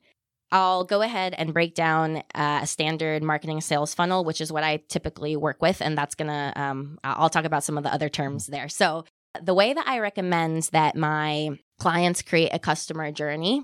[0.51, 4.63] I'll go ahead and break down uh, a standard marketing sales funnel, which is what
[4.63, 5.81] I typically work with.
[5.81, 8.69] And that's going to, um, I'll talk about some of the other terms there.
[8.69, 9.05] So,
[9.43, 13.63] the way that I recommend that my clients create a customer journey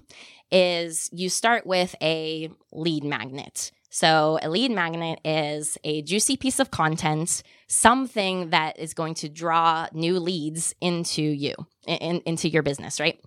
[0.51, 3.71] is you start with a lead magnet.
[3.89, 9.29] So, a lead magnet is a juicy piece of content, something that is going to
[9.29, 11.55] draw new leads into you,
[11.87, 13.19] in, into your business, right?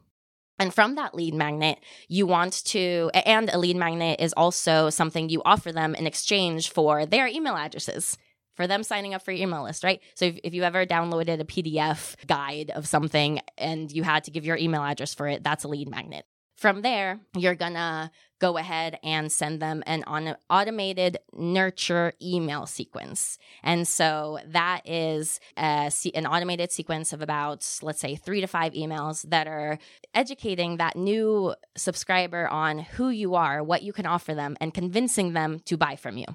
[0.59, 5.29] And from that lead magnet, you want to, and a lead magnet is also something
[5.29, 8.18] you offer them in exchange for their email addresses,
[8.55, 10.01] for them signing up for your email list, right?
[10.14, 14.33] So if, if you ever downloaded a PDF guide of something and you had to
[14.33, 16.25] give your email address for it, that's a lead magnet.
[16.59, 20.03] From there, you're gonna go ahead and send them an
[20.51, 23.38] automated nurture email sequence.
[23.62, 28.73] And so that is a, an automated sequence of about, let's say, three to five
[28.73, 29.79] emails that are
[30.14, 35.35] educating that new subscriber on who you are, what you can offer them, and convincing
[35.35, 36.27] them to buy from you.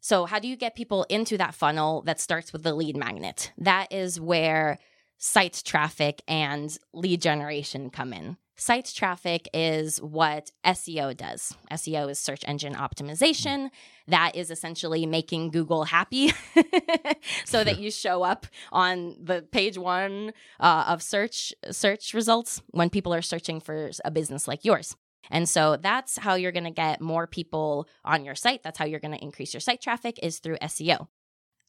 [0.00, 3.50] So, how do you get people into that funnel that starts with the lead magnet?
[3.56, 4.78] That is where
[5.16, 8.36] site traffic and lead generation come in.
[8.56, 11.54] Site traffic is what SEO does.
[11.72, 13.70] SEO is search engine optimization.
[14.06, 16.32] That is essentially making Google happy
[17.44, 22.90] so that you show up on the page one uh, of search search results when
[22.90, 24.94] people are searching for a business like yours.
[25.30, 28.62] And so that's how you're going to get more people on your site.
[28.62, 31.08] That's how you're going to increase your site traffic is through SEO.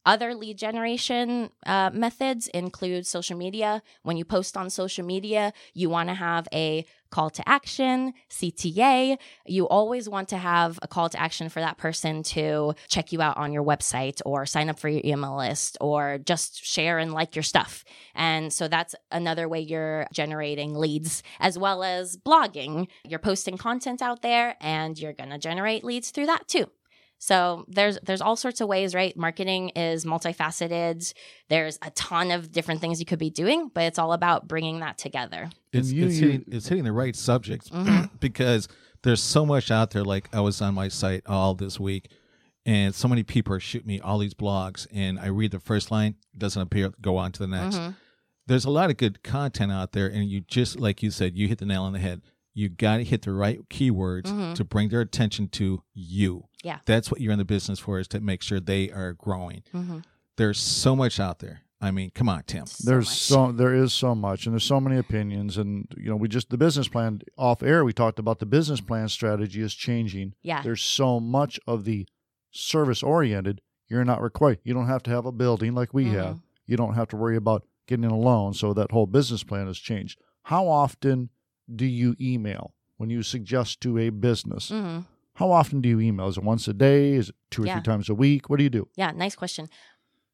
[0.06, 3.82] Other lead generation uh, methods include social media.
[4.04, 9.18] When you post on social media, you want to have a call to action, CTA.
[9.46, 13.20] You always want to have a call to action for that person to check you
[13.20, 17.12] out on your website or sign up for your email list or just share and
[17.12, 17.84] like your stuff.
[18.14, 22.88] And so that's another way you're generating leads, as well as blogging.
[23.04, 26.70] You're posting content out there and you're going to generate leads through that too.
[27.18, 29.16] So there's there's all sorts of ways, right?
[29.16, 31.12] Marketing is multifaceted.
[31.48, 34.80] There's a ton of different things you could be doing, but it's all about bringing
[34.80, 35.50] that together.
[35.72, 38.10] It's, you- it's, hitting, it's hitting the right subjects Mhm.
[38.20, 38.68] because
[39.02, 40.04] there's so much out there.
[40.04, 42.10] Like I was on my site all this week,
[42.66, 45.90] and so many people are shooting me all these blogs, and I read the first
[45.90, 47.76] line, doesn't appear, go on to the next.
[47.76, 47.96] Mhm.
[48.46, 51.48] There's a lot of good content out there, and you just like you said, you
[51.48, 52.20] hit the nail on the head.
[52.56, 54.54] You got to hit the right keywords Mhm.
[54.54, 56.44] to bring their attention to you.
[56.64, 56.78] Yeah.
[56.86, 59.62] that's what you're in the business for is to make sure they are growing.
[59.72, 60.02] Mhm.
[60.36, 61.60] There's so much out there.
[61.80, 62.66] I mean, come on, Tim.
[62.66, 63.18] So there's much.
[63.18, 66.48] so there is so much and there's so many opinions and you know we just
[66.50, 70.62] the business plan off air we talked about the business plan strategy is changing Yeah.
[70.62, 72.08] there's so much of the
[72.50, 76.36] service oriented you're not required you don't have to have a building like we have
[76.36, 76.42] Mhm.
[76.66, 79.78] you don't have to worry about getting a loan so that whole business plan has
[79.78, 81.28] changed how often
[81.74, 85.04] do you email when you suggest to a business Mhm.
[85.34, 87.74] how often do you email is it once a day is it two or Yeah.
[87.74, 89.68] three times a week what do you do Yeah, nice question.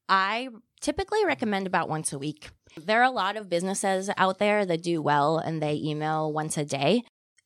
[0.09, 0.49] I
[0.81, 2.51] typically recommend about once a week.
[2.77, 6.59] There are a lot of businesses out there that do well and they email once
[6.59, 7.03] a day.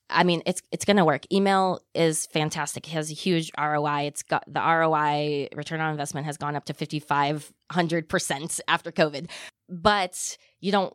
[0.09, 1.31] I mean, it's it's gonna work.
[1.33, 2.87] Email is fantastic.
[2.88, 4.03] It has a huge ROI.
[4.07, 8.59] It's got the ROI return on investment has gone up to fifty five hundred percent
[8.68, 9.29] after COVID.
[9.68, 10.94] But you don't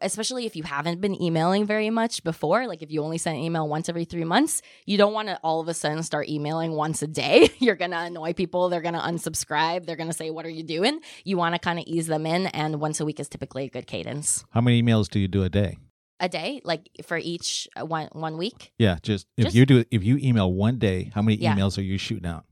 [0.00, 3.42] especially if you haven't been emailing very much before, like if you only send an
[3.42, 6.72] email once every three months, you don't want to all of a sudden start emailing
[6.72, 7.48] once a day.
[7.58, 8.68] You're going to annoy people.
[8.68, 9.84] They're going to unsubscribe.
[9.86, 11.00] They're going to say, What are you doing?
[11.24, 12.46] You want to kind of ease them in.
[12.48, 14.44] And once a week is typically a good cadence.
[14.50, 15.78] How many emails do you do a day?
[16.20, 18.72] A day, like for each uh, one one week.
[18.78, 21.54] Yeah, just if Just- you do if you email one day, how many Yeah.
[21.54, 22.44] emails are you shooting out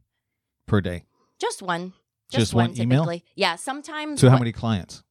[0.66, 1.04] per day?
[1.40, 1.92] Just one.
[2.32, 3.08] Just one email?
[3.34, 3.56] Yeah.
[3.56, 4.20] Sometimes.
[4.20, 5.02] To how many clients?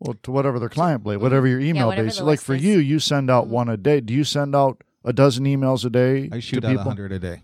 [0.00, 2.20] Well, to whatever their client base, whatever your email whatever base.
[2.20, 2.64] Like for is.
[2.64, 3.50] you, you send out Mhm.
[3.50, 4.00] one a day.
[4.00, 6.84] Do you send out a dozen emails a day I shoot to out people?
[6.84, 7.42] hundred a day.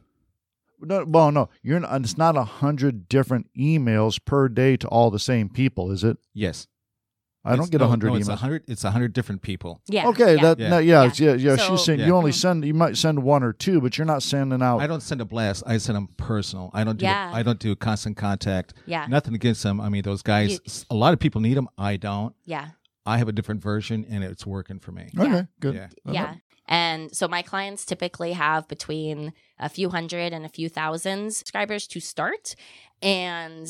[0.81, 1.81] No, well, no, you're.
[1.81, 6.03] Not, it's not a hundred different emails per day to all the same people, is
[6.05, 6.19] it?
[6.35, 6.67] Yes,
[7.47, 8.39] I don't get a no, hundred no, It's a emails.
[8.39, 8.63] hundred.
[8.67, 9.81] It's a hundred different people.
[9.89, 10.09] Yeah.
[10.09, 10.43] Okay, yeah.
[10.43, 10.69] that Yeah.
[10.69, 11.13] no, yeah, Yeah.
[11.15, 11.57] yeah, yeah.
[11.57, 12.07] So- she's saying Yeah.
[12.07, 12.65] you only send.
[12.65, 14.79] You might send one or two, but you're not sending out.
[14.79, 15.63] I don't send a blast.
[15.67, 16.71] I send them personal.
[16.75, 17.05] I don't do.
[17.05, 17.31] Yeah.
[17.33, 18.75] I don't do constant contact.
[18.87, 19.07] Yeah.
[19.07, 19.81] Nothing against them.
[19.81, 20.53] I mean, those guys.
[20.53, 21.69] You- s- a lot of people need them.
[21.79, 22.35] I don't.
[22.45, 22.69] Yeah.
[23.07, 25.09] I have a different version, and it's working for me.
[25.17, 25.43] okay, Yeah.
[25.61, 25.75] good.
[25.75, 25.89] Yeah.
[26.13, 26.35] Yeah.
[26.69, 31.87] And so my clients typically have between a few hundred and a few thousand subscribers
[31.87, 32.57] to start.
[33.01, 33.69] And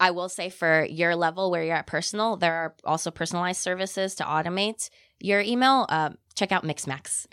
[0.00, 4.14] I will say for your level where you're at personal, there are also personalized services
[4.16, 5.86] to automate your email.
[5.88, 7.26] Um, check out Mixmax.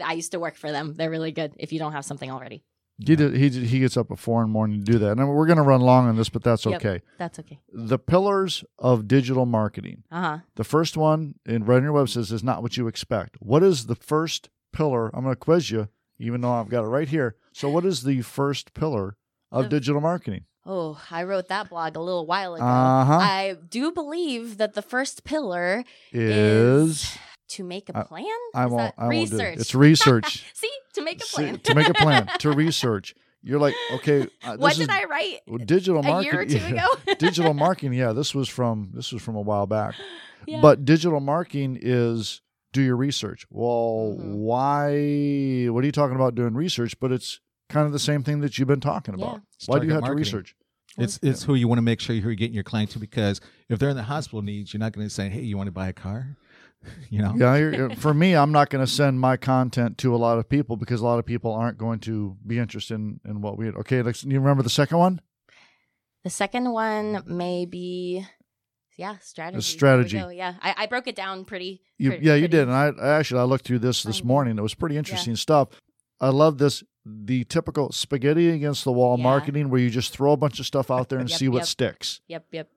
[0.02, 0.94] I used to work for them.
[0.94, 2.64] They're really good if you don't have something already.
[2.98, 5.28] He did, he he gets up at four in the morning to do that, and
[5.28, 6.74] we're going to run long on this, but that's Yep.
[6.84, 7.02] okay.
[7.16, 7.60] That's okay.
[7.72, 10.02] The pillars of digital marketing.
[10.10, 10.38] Uh huh.
[10.56, 13.36] The first one in right on your web says is not what you expect.
[13.38, 15.14] What is the first pillar?
[15.14, 17.36] I'm going to quiz you, even though I've got it right here.
[17.52, 19.16] So, what is the first pillar
[19.52, 20.46] of The- digital marketing?
[20.70, 22.64] Oh, I wrote that blog a little while ago.
[22.64, 23.12] Uh-huh.
[23.20, 27.16] I do believe that the first pillar Is
[27.48, 28.26] to make a plan.
[28.54, 28.94] I Is won't.
[28.98, 29.38] I won't do it.
[29.38, 29.58] research.
[29.60, 30.44] It's research.
[30.54, 31.58] See, to make a See, plan.
[31.60, 33.14] to make a plan to research.
[33.42, 36.32] You're like, okay, uh, what is did I write digital a marketing.
[36.32, 37.14] year or two ago?
[37.18, 37.94] digital marketing.
[37.94, 39.94] Yeah, this was from this was from a while back.
[40.46, 40.60] Yeah.
[40.62, 42.40] But digital marketing is
[42.72, 43.44] do your research.
[43.50, 44.34] Well, Mhm.
[44.36, 45.66] why?
[45.70, 46.98] What are you talking about doing research?
[47.00, 49.24] But it's kind of the same thing that you've been talking Yeah.
[49.26, 49.40] about.
[49.66, 50.24] Why do you have marketing.
[50.24, 50.54] to research?
[50.96, 53.78] It's it's who you want to make sure you're getting your client to because if
[53.78, 55.88] they're in the hospital needs, you're not going to say, "Hey, you want to buy
[55.88, 56.36] a car?"
[57.10, 57.34] You know.
[57.36, 60.48] Yeah, you're, for me, I'm not going to send my content to a lot of
[60.48, 63.68] people because a lot of people aren't going to be interested in, in what we.
[63.70, 65.20] Okay, let's, you remember the second one?
[66.24, 68.24] the second one may be,
[68.96, 69.60] yeah, strategy.
[69.62, 70.18] strategy.
[70.18, 70.32] There.
[70.32, 71.82] Yeah, I, I broke it down pretty.
[71.98, 74.22] You, pretty- yeah, you pretty- did, and I, I actually I looked through this this
[74.24, 74.56] morning.
[74.58, 75.68] It was pretty interesting stuff.
[76.20, 76.82] I love this
[77.24, 79.22] the typical spaghetti against the wall Yeah.
[79.24, 81.58] marketing where you just throw a bunch of stuff out there and Yep, see what
[81.60, 81.66] yep.
[81.66, 82.20] sticks.
[82.28, 82.70] Yep, yep.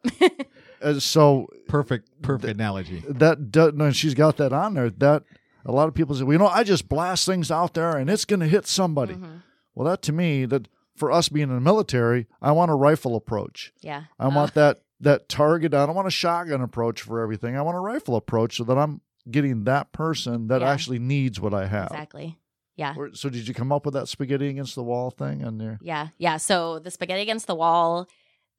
[0.81, 2.09] Uh, so Perfect.
[2.21, 3.03] Perfect analogy.
[3.07, 4.89] that does, no, she's got that on there.
[4.89, 5.23] That
[5.65, 8.09] a lot of people say, well, you know, I just blast things out there and
[8.09, 9.13] it's going to hit somebody.
[9.15, 9.41] Mhm.
[9.75, 13.15] Well, that to me, that for us being in the military, I want a rifle
[13.15, 13.71] approach.
[13.81, 14.03] Yeah.
[14.19, 15.73] I Uh, want that that target.
[15.73, 17.57] I don't want a shotgun approach for everything.
[17.57, 20.69] I want a rifle approach so that I'm getting that person that Yeah.
[20.71, 21.87] actually needs what I have.
[21.91, 22.37] exactly.
[22.75, 22.93] Yeah.
[22.97, 25.77] Or- So did you come up with that spaghetti against the wall thing and there?
[25.81, 26.37] Yeah, yeah.
[26.37, 28.07] So the spaghetti against the wall,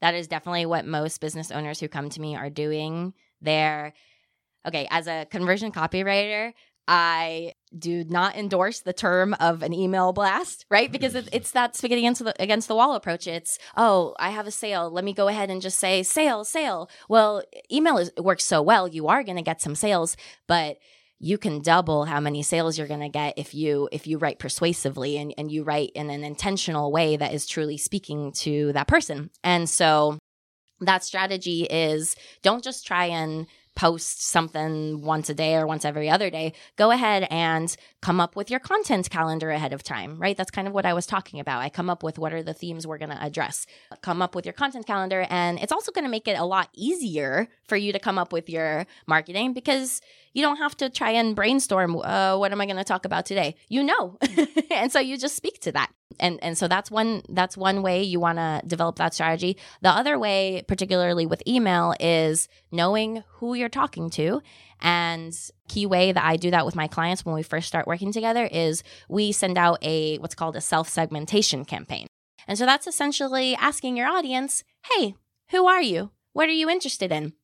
[0.00, 3.14] that is definitely what most business owners who come to me are doing.
[3.40, 3.92] They're
[4.66, 6.52] okay, as a conversion copywriter,
[6.86, 10.90] I do not endorse the term of an email blast, right?
[10.90, 13.26] Because it's that spaghetti against the, against the wall approach.
[13.26, 14.90] It's, oh, I have a sale.
[14.90, 16.90] Let me go ahead and just say sale, sale.
[17.08, 18.88] Well, email is, works so well.
[18.88, 20.16] You are going to get some sales,
[20.48, 20.78] but
[21.22, 24.40] you can double how many sales you're going to get if you if you write
[24.40, 28.88] persuasively and, and you write in an intentional way that is truly speaking to that
[28.88, 29.30] person.
[29.44, 30.18] And so
[30.80, 36.08] that strategy is don't just try and post something once a day or once every
[36.08, 40.36] other day go ahead and come up with your content calendar ahead of time right?
[40.36, 41.60] That's kind of what i was talking about.
[41.60, 43.66] I come up with what are the themes we're going to address.
[44.02, 46.68] Come up with your content calendar and it's also going to make it a lot
[46.74, 50.00] easier for you to come up with your marketing because
[50.32, 53.26] you don't have to try and brainstorm uh, what am i going to talk about
[53.26, 53.54] today?
[53.68, 54.18] You know.
[54.72, 58.02] And so you just speak to that and and so that's one that's one way
[58.02, 59.56] you want to develop that strategy.
[59.80, 64.42] The other way particularly with email is knowing who you're talking to.
[64.80, 65.32] And
[65.68, 68.48] key way that i do that with my clients when we first start working together
[68.50, 72.06] is we send out a what's called a self segmentation campaign.
[72.48, 75.14] And so that's essentially asking your audience hey
[75.50, 76.10] who are you?
[76.32, 77.34] What are you interested in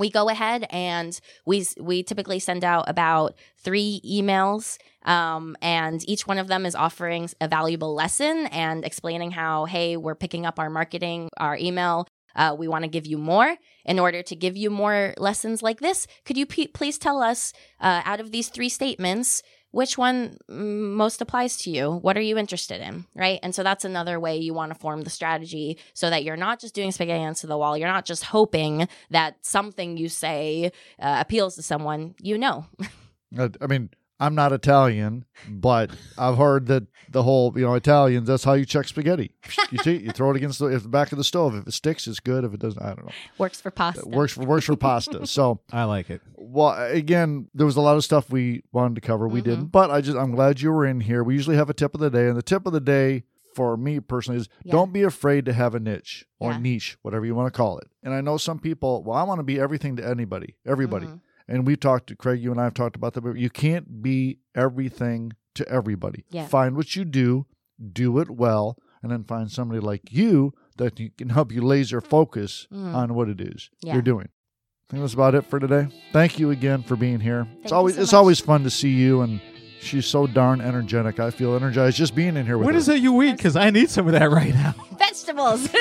[0.00, 3.34] we go ahead and we we typically send out about
[3.64, 9.30] three emails um, and each one of them is offering a valuable lesson and explaining
[9.30, 13.18] how hey we're picking up our marketing our email Uh, we want to give you
[13.18, 13.50] more.
[13.84, 17.52] In order to give you more lessons like this, could you p- please tell us,
[17.86, 21.90] uh, out of these three statements, which one mm, most applies to you?
[21.90, 23.06] What are you interested in?
[23.14, 23.40] Right.
[23.42, 26.60] And so that's another way you want to form the strategy so that you're not
[26.60, 27.76] just doing spaghetti against the wall.
[27.76, 32.66] You're not just hoping that something you say uh, appeals to someone you know.
[33.38, 33.90] I mean,
[34.20, 38.64] I'm not Italian, but I've heard that the whole, you know, Italians, that's how you
[38.66, 39.32] check spaghetti.
[39.70, 41.54] You see, you throw it against the, the back of the stove.
[41.56, 42.44] If it sticks, it's good.
[42.44, 43.12] If it doesn't, I don't know.
[43.38, 44.02] Works for pasta.
[44.02, 45.26] It works for works for pasta.
[45.26, 46.20] So, I like it.
[46.36, 49.26] well, again, there was a lot of stuff we wanted to cover.
[49.26, 49.44] We Mhm.
[49.44, 51.24] didn't, but I just I'm glad you were in here.
[51.24, 53.76] We usually have a tip of the day, and the tip of the day for
[53.76, 54.72] me personally is Yeah.
[54.72, 56.58] don't be afraid to have a niche or Yeah.
[56.58, 57.88] niche, whatever you want to call it.
[58.02, 61.06] And I know some people, well, I want to be everything to anybody, everybody.
[61.06, 61.20] Mhm.
[61.50, 64.00] And we've talked to Craig, you and I have talked about that, but you can't
[64.02, 66.24] be everything to everybody.
[66.30, 66.46] Yeah.
[66.46, 67.46] Find what you do,
[67.92, 72.68] do it well, and then find somebody like you that can help you laser focus
[72.72, 72.94] Mm.
[72.94, 73.94] on what it is Yeah.
[73.94, 74.28] you're doing.
[74.28, 75.88] I think that's about it for today.
[76.12, 77.46] Thank you again for being here.
[77.62, 79.40] it's always so it's always fun to see you and
[79.80, 81.18] she's so darn energetic.
[81.18, 82.78] I feel energized just being in here with What her.
[82.78, 83.36] is it you eat?
[83.36, 84.74] Because I need some of that right now.
[84.98, 85.68] Vegetables.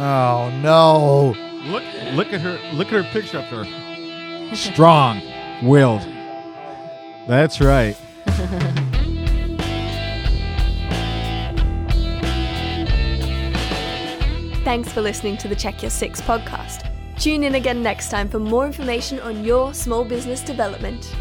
[0.00, 1.34] Oh no.
[1.72, 1.82] Look,
[2.14, 2.58] look at her.
[2.74, 3.64] Look at her picture up there.
[4.54, 5.22] Strong,
[5.62, 6.06] willed.
[7.26, 7.96] That's right.
[14.64, 16.90] Thanks for listening to the Check Your Six podcast.
[17.18, 21.14] Tune in again next time for more information on your small business development.